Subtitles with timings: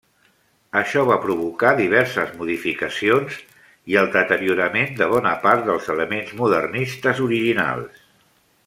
[0.79, 3.37] Això va provocar diverses modificacions
[3.93, 8.05] i el deteriorament de bona part dels elements modernistes originals.